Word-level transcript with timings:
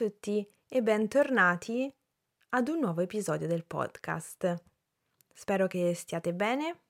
tutti 0.00 0.48
e 0.66 0.82
bentornati 0.82 1.94
ad 2.50 2.68
un 2.68 2.78
nuovo 2.78 3.02
episodio 3.02 3.46
del 3.46 3.66
podcast. 3.66 4.62
Spero 5.30 5.66
che 5.66 5.92
stiate 5.92 6.32
bene 6.32 6.80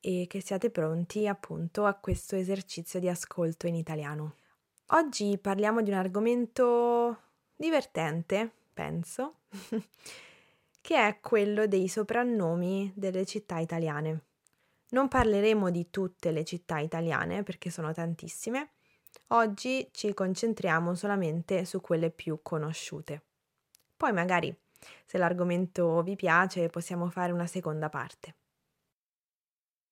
e 0.00 0.26
che 0.28 0.40
siate 0.40 0.70
pronti 0.70 1.28
appunto 1.28 1.84
a 1.84 1.94
questo 1.94 2.34
esercizio 2.34 2.98
di 2.98 3.08
ascolto 3.08 3.68
in 3.68 3.76
italiano. 3.76 4.34
Oggi 4.86 5.38
parliamo 5.38 5.80
di 5.80 5.90
un 5.90 5.96
argomento 5.96 7.20
divertente, 7.54 8.50
penso, 8.74 9.42
che 10.80 10.96
è 10.96 11.20
quello 11.20 11.68
dei 11.68 11.86
soprannomi 11.86 12.92
delle 12.96 13.26
città 13.26 13.58
italiane. 13.58 14.24
Non 14.88 15.06
parleremo 15.06 15.70
di 15.70 15.88
tutte 15.88 16.32
le 16.32 16.44
città 16.44 16.80
italiane 16.80 17.44
perché 17.44 17.70
sono 17.70 17.92
tantissime, 17.92 18.77
Oggi 19.28 19.88
ci 19.92 20.14
concentriamo 20.14 20.94
solamente 20.94 21.64
su 21.64 21.80
quelle 21.80 22.10
più 22.10 22.40
conosciute. 22.42 23.22
Poi 23.96 24.12
magari, 24.12 24.56
se 25.04 25.18
l'argomento 25.18 26.02
vi 26.02 26.16
piace, 26.16 26.68
possiamo 26.68 27.10
fare 27.10 27.32
una 27.32 27.46
seconda 27.46 27.88
parte. 27.88 28.36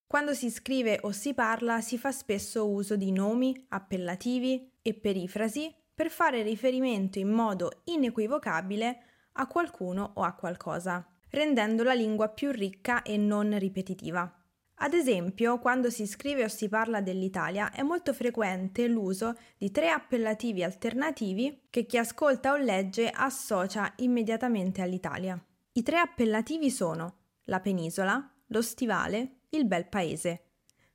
Quando 0.06 0.34
si 0.34 0.50
scrive 0.50 1.00
o 1.02 1.10
si 1.10 1.34
parla 1.34 1.80
si 1.80 1.98
fa 1.98 2.12
spesso 2.12 2.68
uso 2.68 2.96
di 2.96 3.10
nomi, 3.10 3.66
appellativi 3.70 4.70
e 4.80 4.94
perifrasi 4.94 5.74
per 5.92 6.10
fare 6.10 6.42
riferimento 6.42 7.18
in 7.18 7.30
modo 7.30 7.82
inequivocabile 7.84 9.02
a 9.32 9.46
qualcuno 9.48 10.12
o 10.14 10.22
a 10.22 10.32
qualcosa, 10.34 11.04
rendendo 11.30 11.82
la 11.82 11.92
lingua 11.92 12.28
più 12.28 12.52
ricca 12.52 13.02
e 13.02 13.16
non 13.16 13.58
ripetitiva. 13.58 14.32
Ad 14.78 14.92
esempio, 14.92 15.58
quando 15.58 15.88
si 15.88 16.06
scrive 16.06 16.44
o 16.44 16.48
si 16.48 16.68
parla 16.68 17.00
dell'Italia 17.00 17.70
è 17.72 17.82
molto 17.82 18.12
frequente 18.12 18.86
l'uso 18.86 19.34
di 19.56 19.70
tre 19.70 19.88
appellativi 19.88 20.62
alternativi 20.62 21.62
che 21.70 21.86
chi 21.86 21.96
ascolta 21.96 22.52
o 22.52 22.56
legge 22.56 23.08
associa 23.08 23.94
immediatamente 23.96 24.82
all'Italia. 24.82 25.42
I 25.72 25.82
tre 25.82 25.98
appellativi 25.98 26.70
sono 26.70 27.14
la 27.44 27.60
penisola, 27.60 28.30
lo 28.48 28.60
stivale, 28.60 29.40
il 29.50 29.66
bel 29.66 29.86
paese. 29.86 30.42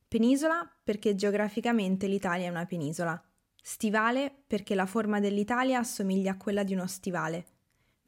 Penisola 0.07 0.69
perché 0.83 1.15
geograficamente 1.15 2.05
l'Italia 2.05 2.45
è 2.47 2.49
una 2.49 2.65
penisola. 2.65 3.19
Stivale 3.63 4.31
perché 4.45 4.75
la 4.75 4.85
forma 4.85 5.19
dell'Italia 5.19 5.79
assomiglia 5.79 6.33
a 6.33 6.37
quella 6.37 6.63
di 6.63 6.73
uno 6.73 6.85
stivale. 6.85 7.45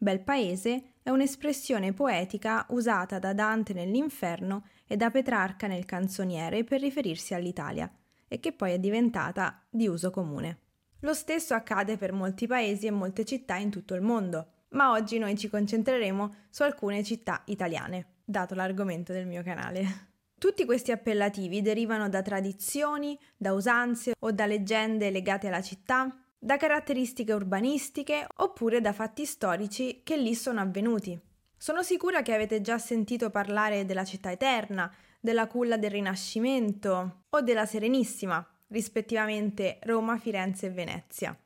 Bel 0.04 0.20
paese 0.20 0.96
è 1.02 1.10
un'espressione 1.12 1.94
poetica 1.94 2.66
usata 2.72 3.20
da 3.20 3.32
Dante 3.32 3.72
nell'Inferno 3.72 4.66
e 4.86 4.98
da 4.98 5.10
Petrarca 5.10 5.66
nel 5.66 5.86
Canzoniere 5.86 6.66
per 6.66 6.82
riferirsi 6.82 7.34
all'Italia 7.34 7.90
e 8.28 8.42
che 8.42 8.52
poi 8.52 8.74
è 8.74 8.80
diventata 8.80 9.64
di 9.70 9.88
uso 9.88 10.12
comune. 10.12 10.58
Lo 11.00 11.14
stesso 11.14 11.54
accade 11.54 11.96
per 11.96 12.12
molti 12.12 12.48
paesi 12.48 12.86
e 12.86 12.92
molte 12.92 13.24
città 13.24 13.56
in 13.56 13.70
tutto 13.70 13.94
il 13.94 14.02
mondo, 14.02 14.48
ma 14.72 14.92
oggi 14.92 15.20
noi 15.20 15.38
ci 15.38 15.48
concentreremo 15.48 16.36
su 16.50 16.64
alcune 16.64 17.02
città 17.02 17.42
italiane, 17.46 18.16
dato 18.26 18.56
l'argomento 18.56 19.14
del 19.14 19.26
mio 19.26 19.42
canale. 19.42 19.86
Tutti 20.38 20.66
questi 20.66 20.92
appellativi 20.92 21.62
derivano 21.62 22.10
da 22.10 22.22
tradizioni, 22.22 23.18
da 23.38 23.54
usanze 23.54 24.16
o 24.20 24.32
da 24.34 24.46
leggende 24.46 25.12
legate 25.12 25.48
alla 25.48 25.62
città, 25.62 26.14
da 26.44 26.58
caratteristiche 26.58 27.32
urbanistiche 27.32 28.28
oppure 28.36 28.82
da 28.82 28.92
fatti 28.92 29.26
storici 29.26 30.02
che 30.04 30.18
lì 30.18 30.36
sono 30.36 30.60
avvenuti. 30.60 31.18
Sono 31.56 31.84
sicura 31.84 32.22
che 32.22 32.34
avete 32.34 32.60
già 32.60 32.78
sentito 32.78 33.30
parlare 33.30 33.86
della 33.86 34.04
città 34.04 34.30
eterna, 34.30 34.94
della 35.22 35.48
culla 35.48 35.78
del 35.78 35.92
Rinascimento 35.92 37.24
o 37.30 37.40
della 37.40 37.66
Serenissima, 37.66 38.46
rispettivamente 38.68 39.80
Roma, 39.84 40.18
Firenze 40.18 40.66
e 40.66 40.72
Venezia. 40.72 41.38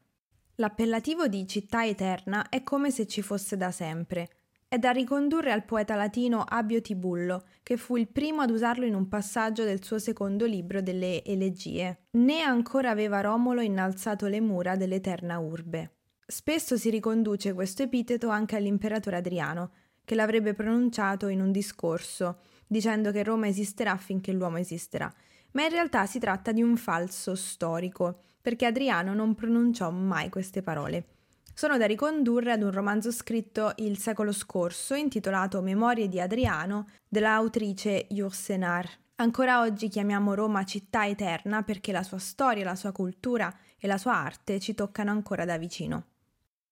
L'appellativo 0.56 1.28
di 1.28 1.46
città 1.48 1.86
eterna 1.86 2.50
è 2.50 2.64
come 2.64 2.90
se 2.90 3.06
ci 3.06 3.22
fosse 3.22 3.56
da 3.56 3.70
sempre, 3.70 4.37
è 4.70 4.78
da 4.78 4.92
ricondurre 4.92 5.54
al 5.54 5.64
poeta 5.64 5.96
latino 5.96 6.42
Abio 6.42 6.82
Tibullo, 6.82 7.46
che 7.64 7.78
fu 7.78 7.96
il 7.96 8.10
primo 8.10 8.42
ad 8.42 8.50
usarlo 8.50 8.86
in 8.86 8.96
un 8.96 9.08
passaggio 9.08 9.64
del 9.64 9.82
suo 9.82 9.98
secondo 9.98 10.46
libro 10.46 10.82
delle 10.82 11.24
Elegie. 11.24 12.08
Né 12.12 12.42
ancora 12.42 12.90
aveva 12.90 13.22
Romolo 13.22 13.62
innalzato 13.62 14.28
le 14.28 14.42
mura 14.42 14.76
dell'eterna 14.76 15.40
urbe. 15.40 15.92
Spesso 16.28 16.76
si 16.76 16.90
riconduce 16.90 17.54
questo 17.54 17.84
epiteto 17.84 18.28
anche 18.28 18.58
all'imperatore 18.58 19.16
Adriano, 19.16 19.72
che 20.04 20.16
l'avrebbe 20.16 20.54
pronunciato 20.54 21.30
in 21.30 21.40
un 21.40 21.54
discorso, 21.54 22.40
dicendo 22.68 23.12
che 23.12 23.24
Roma 23.24 23.48
esisterà 23.48 23.96
finché 23.96 24.34
l'uomo 24.34 24.58
esisterà, 24.58 25.14
ma 25.52 25.64
in 25.64 25.70
realtà 25.70 26.06
si 26.06 26.20
tratta 26.20 26.52
di 26.52 26.62
un 26.62 26.76
falso 26.76 27.36
storico, 27.36 28.20
perché 28.42 28.66
Adriano 28.66 29.14
non 29.14 29.34
pronunciò 29.34 29.90
mai 29.92 30.30
queste 30.30 30.62
parole 30.62 31.17
sono 31.58 31.80
da 31.80 31.88
ricondurre 31.88 32.52
ad 32.52 32.62
un 32.62 32.70
romanzo 32.70 33.12
scritto 33.12 33.74
il 33.78 33.98
secolo 33.98 34.32
scorso 34.32 34.94
intitolato 34.94 35.60
Memorie 35.64 36.08
di 36.08 36.22
Adriano 36.22 36.86
dell'autrice 37.08 38.06
Yourcenar. 38.10 38.88
Ancora 39.16 39.62
oggi 39.62 39.88
chiamiamo 39.88 40.36
Roma 40.36 40.64
città 40.66 41.08
eterna 41.08 41.64
perché 41.64 41.92
la 41.92 42.04
sua 42.04 42.20
storia, 42.20 42.64
la 42.64 42.76
sua 42.76 42.92
cultura 42.92 43.52
e 43.80 43.88
la 43.88 43.98
sua 43.98 44.14
arte 44.14 44.60
ci 44.60 44.76
toccano 44.76 45.10
ancora 45.10 45.46
da 45.46 45.58
vicino. 45.58 46.06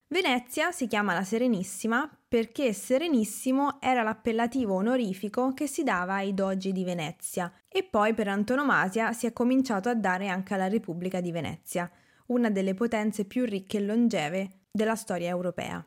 Venezia 0.09 0.71
si 0.71 0.85
chiama 0.85 1.15
la 1.15 1.23
Serenissima 1.23 2.07
perché 2.27 2.71
Serenissimo 2.71 3.81
era 3.81 4.03
l'appellativo 4.03 4.75
onorifico 4.75 5.55
che 5.55 5.65
si 5.65 5.81
dava 5.81 6.13
ai 6.13 6.35
dogi 6.35 6.71
di 6.71 6.83
Venezia 6.83 7.51
e 7.67 7.81
poi 7.81 8.13
per 8.13 8.27
antonomasia 8.27 9.13
si 9.13 9.25
è 9.25 9.33
cominciato 9.33 9.89
a 9.89 9.95
dare 9.95 10.27
anche 10.27 10.53
alla 10.53 10.67
Repubblica 10.67 11.21
di 11.21 11.31
Venezia, 11.31 11.89
una 12.27 12.51
delle 12.51 12.75
potenze 12.75 13.25
più 13.25 13.45
ricche 13.45 13.77
e 13.77 13.81
longeve 13.81 14.59
della 14.75 14.95
storia 14.95 15.29
europea. 15.29 15.83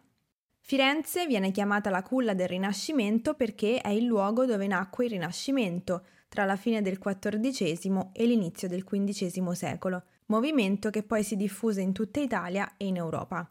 Firenze 0.61 1.27
viene 1.27 1.51
chiamata 1.51 1.91
la 1.91 2.03
culla 2.03 2.33
del 2.33 2.49
Rinascimento 2.49 3.35
perché 3.35 3.81
è 3.81 3.91
il 3.91 4.05
luogo 4.05 4.47
dove 4.47 4.67
nacque 4.67 5.05
il 5.05 5.11
Rinascimento 5.11 6.07
tra 6.29 6.47
la 6.47 6.57
fine 6.57 6.81
del 6.81 6.99
XIV 6.99 8.11
e 8.13 8.25
l'inizio 8.25 8.67
del 8.67 8.85
XV 8.85 9.51
secolo, 9.53 10.05
movimento 10.27 10.89
che 10.89 11.03
poi 11.03 11.23
si 11.23 11.37
diffuse 11.37 11.83
in 11.83 11.93
tutta 11.93 12.21
Italia 12.21 12.75
e 12.77 12.87
in 12.87 12.97
Europa. 12.97 13.51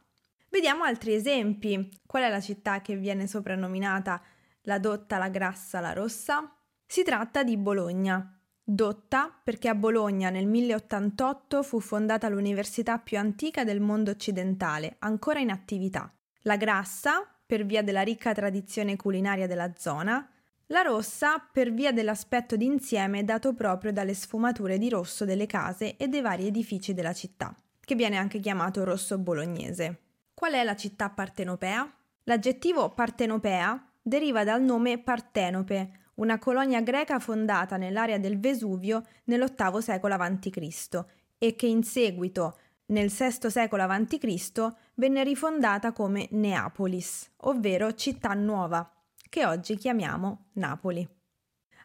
Vediamo 0.50 0.84
altri 0.84 1.14
esempi. 1.14 1.90
Qual 2.06 2.24
è 2.24 2.30
la 2.30 2.42
città 2.42 2.82
che 2.82 2.96
viene 2.96 3.28
soprannominata 3.28 4.22
la 4.62 4.80
dotta, 4.80 5.18
la 5.18 5.30
grassa, 5.30 5.80
la 5.80 5.94
rossa? 5.94 6.52
Si 6.86 7.04
tratta 7.04 7.44
di 7.44 7.58
Bologna, 7.58 8.37
Dotta 8.70 9.34
perché 9.42 9.70
a 9.70 9.76
Bologna 9.76 10.30
nel 10.30 10.46
1088 10.46 11.64
fu 11.64 11.80
fondata 11.80 12.28
l'università 12.28 12.98
più 12.98 13.18
antica 13.18 13.64
del 13.64 13.80
mondo 13.80 14.12
occidentale, 14.12 14.98
ancora 15.00 15.40
in 15.40 15.52
attività. 15.52 16.14
La 16.42 16.58
Grassa 16.58 17.26
per 17.46 17.66
via 17.66 17.82
della 17.82 18.02
ricca 18.02 18.34
tradizione 18.34 18.98
culinaria 18.98 19.48
della 19.48 19.72
zona, 19.78 20.30
la 20.66 20.82
rossa 20.82 21.40
per 21.50 21.72
via 21.72 21.94
dell'aspetto 21.94 22.58
d'insieme 22.58 23.24
dato 23.24 23.54
proprio 23.54 23.94
dalle 23.94 24.14
sfumature 24.14 24.78
di 24.78 24.90
rosso 24.90 25.24
delle 25.24 25.46
case 25.46 25.96
e 25.96 26.10
dei 26.10 26.20
vari 26.20 26.48
edifici 26.48 26.94
della 26.94 27.14
città, 27.14 27.56
che 27.80 27.96
viene 27.96 28.18
anche 28.18 28.42
chiamato 28.42 28.84
rosso 28.84 29.18
bolognese. 29.18 30.02
Qual 30.34 30.52
è 30.52 30.66
la 30.66 30.76
città 30.76 31.10
partenopea? 31.10 31.90
L'aggettivo 32.26 32.90
partenopea 32.90 33.92
deriva 34.02 34.44
dal 34.44 34.62
nome 34.62 35.00
Partenope, 35.00 36.07
una 36.18 36.40
colonia 36.40 36.82
greca 36.82 37.20
fondata 37.20 37.78
nell'area 37.78 38.18
del 38.18 38.40
Vesuvio 38.40 39.04
nell'VIII 39.26 39.82
secolo 39.82 40.16
a.C. 40.16 41.06
e 41.38 41.56
che 41.56 41.68
in 41.68 41.84
seguito, 41.84 42.58
nel 42.88 43.10
VI 43.10 43.50
secolo 43.50 43.84
a.C., 43.84 44.74
venne 44.96 45.24
rifondata 45.24 45.92
come 45.92 46.28
Neapolis, 46.32 47.32
ovvero 47.38 47.94
città 47.94 48.34
nuova, 48.34 48.90
che 49.30 49.46
oggi 49.46 49.76
chiamiamo 49.76 50.50
Napoli. 50.54 51.08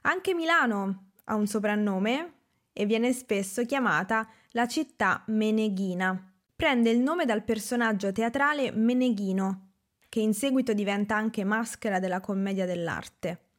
Anche 0.02 0.34
Milano 0.34 1.10
ha 1.24 1.34
un 1.34 1.46
soprannome 1.46 2.32
e 2.72 2.86
viene 2.86 3.12
spesso 3.12 3.64
chiamata 3.64 4.28
la 4.50 4.66
città 4.66 5.22
meneghina. 5.26 6.32
Prende 6.56 6.90
il 6.90 7.00
nome 7.00 7.24
dal 7.24 7.42
personaggio 7.42 8.12
teatrale 8.12 8.70
Meneghino, 8.70 9.72
che 10.08 10.20
in 10.20 10.32
seguito 10.32 10.72
diventa 10.72 11.16
anche 11.16 11.44
maschera 11.44 11.98
della 11.98 12.20
commedia 12.20 12.66
dell'arte. 12.66 13.51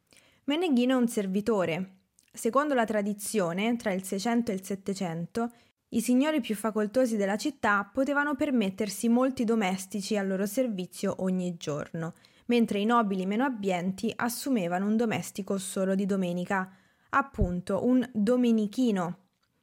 Meneghino 0.45 0.98
è 0.98 1.00
un 1.00 1.07
servitore. 1.07 2.00
Secondo 2.34 2.74
la 2.74 2.84
tradizione, 2.84 3.78
tra 3.78 3.94
il 3.94 4.04
600 4.04 4.51
e 4.51 4.54
il 4.56 4.63
700, 4.66 5.51
i 5.90 6.01
signori 6.01 6.42
più 6.42 6.54
facoltosi 6.54 7.16
della 7.16 7.38
città 7.38 7.90
potevano 7.92 8.36
permettersi 8.36 9.07
molti 9.07 9.45
domestici 9.45 10.18
al 10.18 10.28
loro 10.28 10.45
servizio 10.45 11.16
ogni 11.19 11.56
giorno, 11.56 12.16
mentre 12.48 12.80
i 12.80 12.86
nobili 12.86 13.25
meno 13.25 13.45
abbienti 13.45 14.12
assumevano 14.13 14.86
un 14.86 14.98
domestico 14.98 15.57
solo 15.57 15.95
di 15.95 16.06
domenica, 16.06 16.75
appunto 17.12 17.86
un 17.86 18.06
domenichino, 18.12 19.19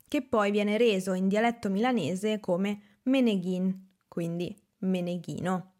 che 0.09 0.23
poi 0.23 0.50
viene 0.50 0.79
reso 0.79 1.12
in 1.12 1.29
dialetto 1.29 1.69
milanese 1.69 2.41
come 2.41 2.81
meneghin, 3.03 3.88
quindi 4.09 4.56
meneghino. 4.79 5.73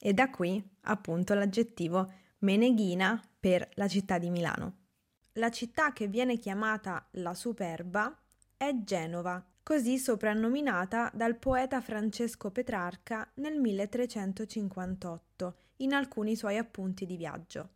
E 0.00 0.12
da 0.12 0.30
qui 0.30 0.60
appunto 0.80 1.34
l'aggettivo 1.34 2.10
meneghina 2.38 3.22
per 3.46 3.68
la 3.74 3.86
città 3.86 4.18
di 4.18 4.28
Milano. 4.28 4.86
La 5.34 5.52
città 5.52 5.92
che 5.92 6.08
viene 6.08 6.36
chiamata 6.36 7.06
la 7.12 7.32
Superba 7.32 8.20
è 8.56 8.74
Genova, 8.82 9.40
così 9.62 9.98
soprannominata 9.98 11.12
dal 11.14 11.36
poeta 11.36 11.80
Francesco 11.80 12.50
Petrarca 12.50 13.30
nel 13.34 13.60
1358 13.60 15.56
in 15.76 15.92
alcuni 15.92 16.34
suoi 16.34 16.56
appunti 16.56 17.06
di 17.06 17.16
viaggio. 17.16 17.68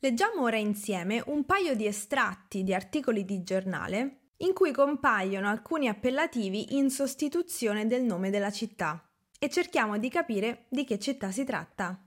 Leggiamo 0.00 0.42
ora 0.42 0.56
insieme 0.56 1.22
un 1.26 1.44
paio 1.44 1.76
di 1.76 1.86
estratti 1.86 2.64
di 2.64 2.74
articoli 2.74 3.24
di 3.24 3.44
giornale 3.44 4.30
in 4.38 4.52
cui 4.54 4.72
compaiono 4.72 5.48
alcuni 5.48 5.86
appellativi 5.86 6.76
in 6.76 6.90
sostituzione 6.90 7.86
del 7.86 8.02
nome 8.02 8.30
della 8.30 8.50
città 8.50 9.08
e 9.38 9.48
cerchiamo 9.48 9.98
di 9.98 10.08
capire 10.08 10.64
di 10.68 10.82
che 10.82 10.98
città 10.98 11.30
si 11.30 11.44
tratta. 11.44 12.04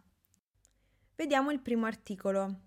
Vediamo 1.18 1.50
il 1.50 1.62
primo 1.62 1.88
articolo, 1.88 2.60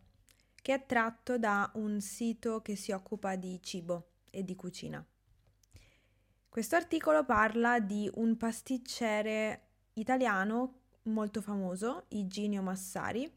che 0.61 0.75
è 0.75 0.85
tratto 0.85 1.39
da 1.39 1.71
un 1.75 2.01
sito 2.01 2.61
che 2.63 2.75
si 2.75 2.91
occupa 2.91 3.37
di 3.37 3.63
cibo 3.63 4.09
e 4.29 4.43
di 4.43 4.57
cucina. 4.57 5.07
Questo 6.49 6.75
articolo 6.75 7.25
parla 7.25 7.79
di 7.79 8.11
un 8.15 8.37
pasticcere 8.37 9.69
italiano 9.93 10.81
molto 11.03 11.41
famoso, 11.41 12.07
Iginio 12.09 12.61
Massari, 12.61 13.33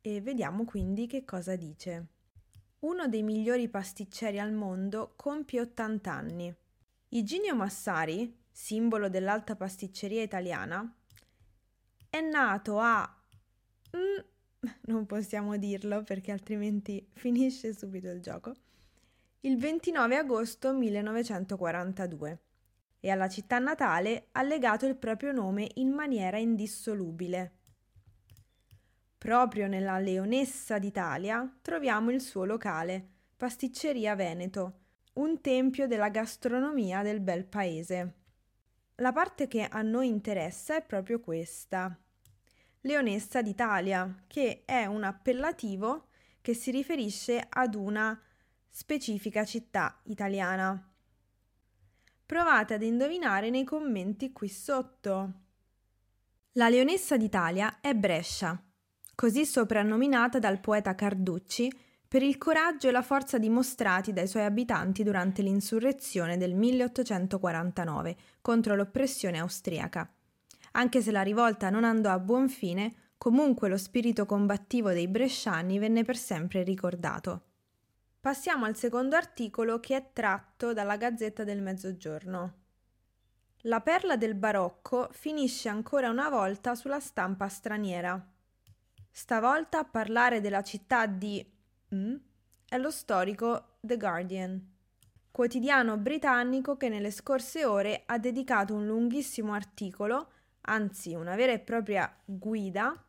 e 0.00 0.20
vediamo 0.22 0.64
quindi 0.64 1.06
che 1.06 1.26
cosa 1.26 1.54
dice. 1.54 2.06
Uno 2.78 3.08
dei 3.08 3.22
migliori 3.22 3.68
pasticceri 3.68 4.40
al 4.40 4.52
mondo 4.52 5.12
compie 5.14 5.60
80 5.60 6.10
anni. 6.10 6.56
Iginio 7.10 7.54
Massari, 7.54 8.44
simbolo 8.50 9.10
dell'alta 9.10 9.56
pasticceria 9.56 10.22
italiana, 10.22 10.90
è 12.08 12.20
nato 12.22 12.80
a... 12.80 13.15
Mm, 13.96 14.68
non 14.82 15.06
possiamo 15.06 15.56
dirlo 15.56 16.02
perché 16.02 16.32
altrimenti 16.32 17.06
finisce 17.12 17.72
subito 17.72 18.08
il 18.08 18.20
gioco 18.20 18.54
il 19.46 19.58
29 19.58 20.16
agosto 20.16 20.72
1942 20.72 22.40
e 22.98 23.10
alla 23.10 23.28
città 23.28 23.60
natale 23.60 24.26
ha 24.32 24.42
legato 24.42 24.86
il 24.86 24.96
proprio 24.96 25.30
nome 25.30 25.70
in 25.74 25.90
maniera 25.90 26.36
indissolubile. 26.36 27.52
Proprio 29.16 29.68
nella 29.68 30.00
Leonessa 30.00 30.80
d'Italia 30.80 31.58
troviamo 31.62 32.10
il 32.10 32.20
suo 32.20 32.44
locale, 32.44 33.06
Pasticceria 33.36 34.16
Veneto, 34.16 34.80
un 35.14 35.40
tempio 35.40 35.86
della 35.86 36.08
gastronomia 36.08 37.02
del 37.02 37.20
bel 37.20 37.44
paese. 37.44 38.14
La 38.96 39.12
parte 39.12 39.46
che 39.46 39.62
a 39.62 39.82
noi 39.82 40.08
interessa 40.08 40.74
è 40.74 40.82
proprio 40.82 41.20
questa. 41.20 41.96
Leonessa 42.86 43.42
d'Italia, 43.42 44.22
che 44.28 44.62
è 44.64 44.86
un 44.86 45.02
appellativo 45.02 46.06
che 46.40 46.54
si 46.54 46.70
riferisce 46.70 47.44
ad 47.48 47.74
una 47.74 48.16
specifica 48.68 49.44
città 49.44 49.98
italiana. 50.04 50.88
Provate 52.24 52.74
ad 52.74 52.82
indovinare 52.84 53.50
nei 53.50 53.64
commenti 53.64 54.30
qui 54.30 54.48
sotto. 54.48 55.32
La 56.52 56.68
leonessa 56.68 57.16
d'Italia 57.16 57.80
è 57.80 57.92
Brescia, 57.92 58.56
così 59.16 59.44
soprannominata 59.44 60.38
dal 60.38 60.60
poeta 60.60 60.94
Carducci 60.94 61.68
per 62.06 62.22
il 62.22 62.38
coraggio 62.38 62.86
e 62.86 62.92
la 62.92 63.02
forza 63.02 63.36
dimostrati 63.36 64.12
dai 64.12 64.28
suoi 64.28 64.44
abitanti 64.44 65.02
durante 65.02 65.42
l'insurrezione 65.42 66.36
del 66.36 66.54
1849 66.54 68.16
contro 68.40 68.76
l'oppressione 68.76 69.40
austriaca. 69.40 70.08
Anche 70.76 71.00
se 71.00 71.10
la 71.10 71.22
rivolta 71.22 71.70
non 71.70 71.84
andò 71.84 72.10
a 72.10 72.18
buon 72.18 72.50
fine, 72.50 73.12
comunque 73.16 73.68
lo 73.70 73.78
spirito 73.78 74.26
combattivo 74.26 74.90
dei 74.92 75.08
bresciani 75.08 75.78
venne 75.78 76.04
per 76.04 76.18
sempre 76.18 76.62
ricordato. 76.62 77.44
Passiamo 78.20 78.66
al 78.66 78.76
secondo 78.76 79.16
articolo 79.16 79.80
che 79.80 79.96
è 79.96 80.10
tratto 80.12 80.74
dalla 80.74 80.96
Gazzetta 80.96 81.44
del 81.44 81.62
Mezzogiorno. 81.62 82.54
La 83.62 83.80
perla 83.80 84.16
del 84.18 84.34
barocco 84.34 85.08
finisce 85.12 85.70
ancora 85.70 86.10
una 86.10 86.28
volta 86.28 86.74
sulla 86.74 87.00
stampa 87.00 87.48
straniera. 87.48 88.32
Stavolta 89.10 89.78
a 89.78 89.84
parlare 89.84 90.42
della 90.42 90.62
città 90.62 91.06
di 91.06 91.44
mm, 91.94 92.16
è 92.68 92.76
lo 92.76 92.90
storico 92.90 93.78
The 93.80 93.96
Guardian, 93.96 94.74
quotidiano 95.30 95.96
britannico 95.96 96.76
che 96.76 96.90
nelle 96.90 97.10
scorse 97.10 97.64
ore 97.64 98.02
ha 98.04 98.18
dedicato 98.18 98.74
un 98.74 98.86
lunghissimo 98.86 99.54
articolo, 99.54 100.32
anzi 100.66 101.14
una 101.14 101.34
vera 101.34 101.52
e 101.52 101.58
propria 101.58 102.14
guida, 102.24 103.02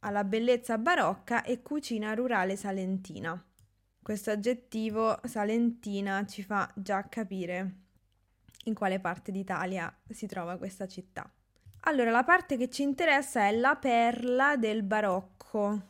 alla 0.00 0.24
bellezza 0.24 0.78
barocca 0.78 1.42
e 1.42 1.62
cucina 1.62 2.14
rurale 2.14 2.56
salentina. 2.56 3.42
Questo 4.02 4.30
aggettivo 4.30 5.18
salentina 5.24 6.26
ci 6.26 6.42
fa 6.42 6.70
già 6.74 7.08
capire 7.08 7.76
in 8.64 8.74
quale 8.74 9.00
parte 9.00 9.32
d'Italia 9.32 9.94
si 10.10 10.26
trova 10.26 10.58
questa 10.58 10.86
città. 10.86 11.30
Allora, 11.86 12.10
la 12.10 12.24
parte 12.24 12.56
che 12.56 12.70
ci 12.70 12.82
interessa 12.82 13.46
è 13.46 13.52
la 13.52 13.76
perla 13.76 14.56
del 14.56 14.82
barocco. 14.82 15.88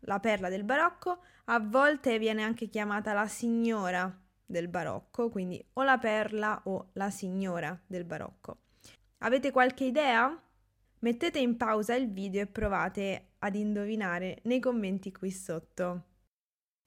La 0.00 0.18
perla 0.18 0.48
del 0.48 0.64
barocco 0.64 1.22
a 1.46 1.58
volte 1.60 2.18
viene 2.18 2.42
anche 2.42 2.68
chiamata 2.68 3.12
la 3.12 3.26
signora 3.26 4.12
del 4.44 4.68
barocco, 4.68 5.28
quindi 5.28 5.64
o 5.74 5.82
la 5.82 5.98
perla 5.98 6.60
o 6.64 6.90
la 6.94 7.10
signora 7.10 7.78
del 7.86 8.04
barocco. 8.04 8.58
Avete 9.22 9.50
qualche 9.50 9.84
idea? 9.84 10.34
Mettete 11.00 11.38
in 11.38 11.58
pausa 11.58 11.94
il 11.94 12.10
video 12.10 12.40
e 12.42 12.46
provate 12.46 13.32
ad 13.40 13.54
indovinare 13.54 14.38
nei 14.44 14.60
commenti 14.60 15.12
qui 15.12 15.30
sotto. 15.30 16.04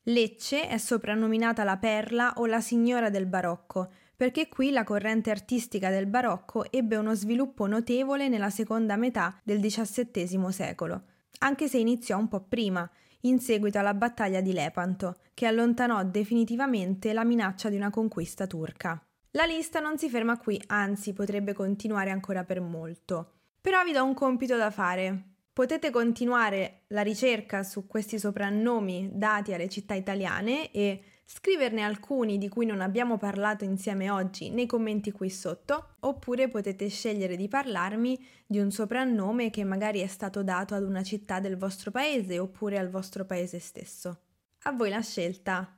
Lecce 0.07 0.67
è 0.67 0.79
soprannominata 0.79 1.63
la 1.63 1.77
perla 1.77 2.33
o 2.37 2.47
la 2.47 2.59
signora 2.59 3.11
del 3.11 3.27
barocco, 3.27 3.91
perché 4.15 4.49
qui 4.49 4.71
la 4.71 4.83
corrente 4.83 5.29
artistica 5.29 5.91
del 5.91 6.07
barocco 6.07 6.71
ebbe 6.71 6.95
uno 6.95 7.13
sviluppo 7.13 7.67
notevole 7.67 8.27
nella 8.29 8.49
seconda 8.49 8.95
metà 8.95 9.39
del 9.43 9.61
XVII 9.61 10.51
secolo, 10.51 11.03
anche 11.39 11.67
se 11.67 11.77
iniziò 11.77 12.17
un 12.17 12.29
po' 12.29 12.41
prima, 12.41 12.89
in 13.21 13.39
seguito 13.39 13.77
alla 13.77 13.93
battaglia 13.93 14.41
di 14.41 14.53
Lepanto, 14.53 15.17
che 15.35 15.45
allontanò 15.45 16.03
definitivamente 16.03 17.13
la 17.13 17.23
minaccia 17.23 17.69
di 17.69 17.75
una 17.75 17.91
conquista 17.91 18.47
turca. 18.47 18.99
La 19.35 19.45
lista 19.45 19.79
non 19.79 19.97
si 19.97 20.09
ferma 20.09 20.37
qui, 20.37 20.61
anzi 20.67 21.11
potrebbe 21.11 21.53
continuare 21.53 22.11
ancora 22.11 22.43
per 22.43 22.61
molto. 22.61 23.31
Però 23.59 23.83
vi 23.83 23.91
do 23.91 24.03
un 24.03 24.13
compito 24.13 24.57
da 24.57 24.69
fare. 24.69 25.23
Potete 25.51 25.89
continuare 25.89 26.81
la 26.89 27.01
ricerca 27.01 27.63
su 27.63 27.87
questi 27.87 28.19
soprannomi 28.19 29.09
dati 29.11 29.51
alle 29.51 29.69
città 29.69 29.95
italiane 29.95 30.69
e 30.69 31.01
scriverne 31.25 31.81
alcuni 31.81 32.37
di 32.37 32.47
cui 32.47 32.67
non 32.67 32.79
abbiamo 32.79 33.17
parlato 33.17 33.63
insieme 33.63 34.11
oggi 34.11 34.51
nei 34.51 34.67
commenti 34.67 35.11
qui 35.11 35.31
sotto, 35.31 35.95
oppure 36.01 36.47
potete 36.47 36.87
scegliere 36.87 37.35
di 37.35 37.47
parlarmi 37.47 38.23
di 38.45 38.59
un 38.59 38.69
soprannome 38.69 39.49
che 39.49 39.63
magari 39.63 40.01
è 40.01 40.07
stato 40.07 40.43
dato 40.43 40.75
ad 40.75 40.83
una 40.83 41.01
città 41.01 41.39
del 41.39 41.57
vostro 41.57 41.89
paese 41.89 42.37
oppure 42.37 42.77
al 42.77 42.91
vostro 42.91 43.25
paese 43.25 43.57
stesso. 43.57 44.19
A 44.65 44.71
voi 44.73 44.91
la 44.91 45.01
scelta. 45.01 45.75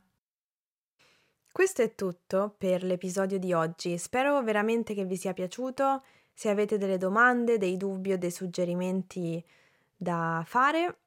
Questo 1.56 1.80
è 1.80 1.94
tutto 1.94 2.54
per 2.58 2.82
l'episodio 2.82 3.38
di 3.38 3.54
oggi, 3.54 3.96
spero 3.96 4.42
veramente 4.42 4.92
che 4.92 5.06
vi 5.06 5.16
sia 5.16 5.32
piaciuto. 5.32 6.02
Se 6.34 6.50
avete 6.50 6.76
delle 6.76 6.98
domande, 6.98 7.56
dei 7.56 7.78
dubbi 7.78 8.12
o 8.12 8.18
dei 8.18 8.30
suggerimenti, 8.30 9.42
da 9.96 10.42
fare, 10.44 10.98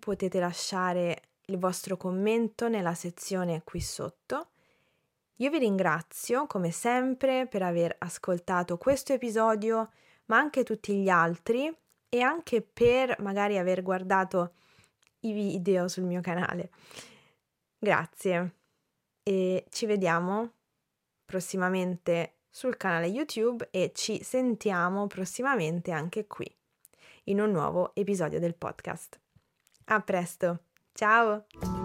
potete 0.00 0.40
lasciare 0.40 1.24
il 1.48 1.58
vostro 1.58 1.98
commento 1.98 2.70
nella 2.70 2.94
sezione 2.94 3.60
qui 3.62 3.82
sotto. 3.82 4.52
Io 5.34 5.50
vi 5.50 5.58
ringrazio 5.58 6.46
come 6.46 6.70
sempre 6.70 7.46
per 7.46 7.60
aver 7.60 7.94
ascoltato 7.98 8.78
questo 8.78 9.12
episodio, 9.12 9.90
ma 10.28 10.38
anche 10.38 10.64
tutti 10.64 10.96
gli 10.96 11.10
altri 11.10 11.70
e 12.08 12.20
anche 12.22 12.62
per 12.62 13.20
magari 13.20 13.58
aver 13.58 13.82
guardato 13.82 14.54
i 15.20 15.32
video 15.32 15.88
sul 15.88 16.04
mio 16.04 16.22
canale. 16.22 16.70
Grazie 17.78 18.55
e 19.28 19.66
ci 19.70 19.86
vediamo 19.86 20.52
prossimamente 21.24 22.36
sul 22.48 22.76
canale 22.76 23.06
YouTube 23.06 23.68
e 23.72 23.90
ci 23.92 24.22
sentiamo 24.22 25.08
prossimamente 25.08 25.90
anche 25.90 26.28
qui 26.28 26.48
in 27.24 27.40
un 27.40 27.50
nuovo 27.50 27.92
episodio 27.94 28.38
del 28.38 28.54
podcast. 28.54 29.20
A 29.86 30.00
presto, 30.00 30.60
ciao! 30.92 31.75